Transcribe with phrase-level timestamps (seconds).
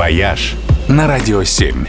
[0.00, 0.54] «Вояж»
[0.88, 1.84] на Радио 7.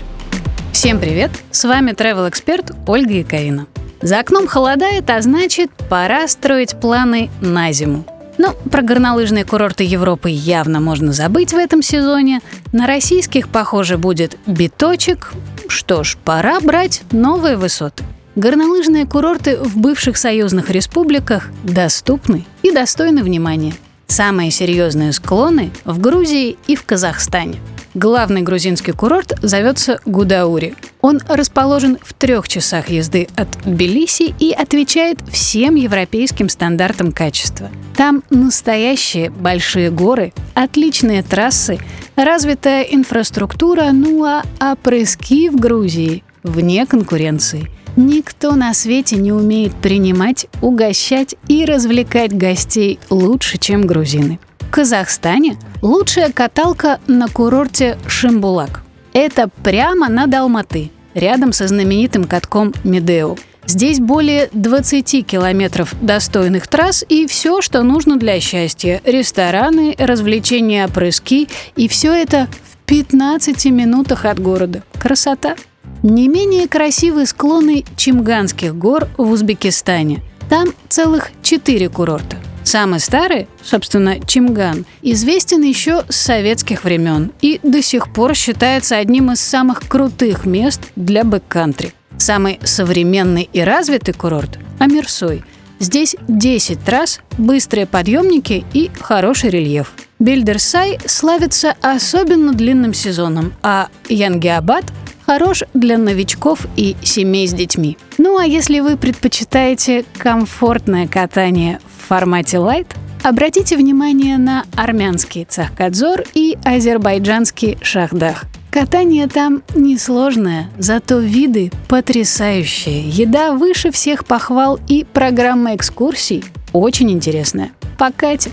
[0.73, 1.31] Всем привет!
[1.50, 3.68] С вами travel эксперт Ольга Яковина.
[4.02, 8.05] За окном холодает, а значит, пора строить планы на зиму.
[8.38, 12.42] Но про горнолыжные курорты Европы явно можно забыть в этом сезоне.
[12.74, 15.31] На российских, похоже, будет биточек.
[15.69, 18.03] Что ж, пора брать новые высоты.
[18.35, 23.73] Горнолыжные курорты в бывших союзных республиках доступны и достойны внимания.
[24.07, 27.62] Самые серьезные склоны в Грузии и в Казахстане.
[27.94, 30.75] Главный грузинский курорт зовется Гудаури.
[31.02, 37.69] Он расположен в трех часах езды от Тбилиси и отвечает всем европейским стандартам качества.
[37.97, 41.80] Там настоящие большие горы, отличные трассы,
[42.16, 50.47] развитая инфраструктура, ну а опрыски в Грузии вне конкуренции– Никто на свете не умеет принимать,
[50.61, 54.39] угощать и развлекать гостей лучше, чем грузины.
[54.71, 58.84] Казахстане лучшая каталка на курорте Шимбулак.
[59.11, 63.36] Это прямо над Алматы, рядом со знаменитым катком Медео.
[63.66, 69.02] Здесь более 20 километров достойных трасс и все, что нужно для счастья.
[69.03, 71.49] Рестораны, развлечения, опрыски.
[71.75, 74.83] И все это в 15 минутах от города.
[74.97, 75.55] Красота!
[76.02, 80.22] Не менее красивые склоны Чимганских гор в Узбекистане.
[80.49, 82.38] Там целых четыре курорта.
[82.72, 89.33] Самый старый, собственно, Чимган, известен еще с советских времен и до сих пор считается одним
[89.33, 91.94] из самых крутых мест для бэккантри.
[92.17, 95.44] Самый современный и развитый курорт– Амирсой.
[95.80, 99.92] Здесь 10 трасс, быстрые подъемники и хороший рельеф.
[100.19, 104.86] Бельдерсай славится особенно длинным сезоном, а Янгиабад
[105.25, 107.97] хорош для новичков и семей с детьми.
[108.17, 111.80] Ну а если вы предпочитаете комфортное катание
[112.12, 112.88] формате лайт,
[113.23, 118.44] обратите внимание на армянский Цахкадзор и азербайджанский Шахдаг.
[118.70, 123.08] Катание там несложное, зато виды потрясающие.
[123.08, 127.71] Еда выше всех похвал и программа экскурсий очень интересная.
[127.98, 128.52] Покатит.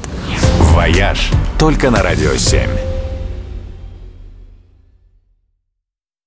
[0.61, 2.98] «Вояж» только на Радио 7.